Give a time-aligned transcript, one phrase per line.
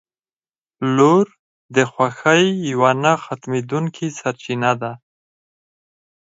[0.95, 1.25] •لور
[1.75, 4.91] د خوښۍ یوه نه ختمېدونکې سرچینه ده.